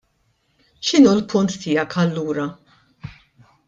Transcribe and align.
X'inhu 0.87 1.13
l-punt 1.19 1.59
tiegħek 1.67 2.01
allura? 2.07 2.51